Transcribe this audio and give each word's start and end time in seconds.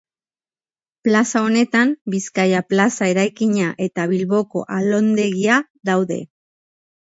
Plaza 1.07 1.41
honetan 1.49 1.91
Bizkaia 2.13 2.61
Plaza 2.71 3.09
eraikina 3.11 3.69
eta 3.89 4.07
Bilboko 4.15 4.65
Alondegia 4.79 5.61
daude. 5.93 6.19